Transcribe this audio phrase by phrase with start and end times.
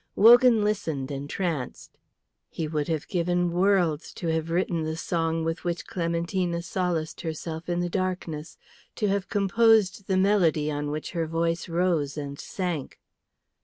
[0.15, 1.99] Wogan listened, entranced.
[2.49, 7.69] He would have given worlds to have written the song with which Clementina solaced herself
[7.69, 8.57] in the darkness,
[8.95, 12.99] to have composed the melody on which her voice rose and sank.